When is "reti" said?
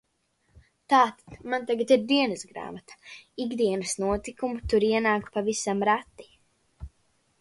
5.91-6.31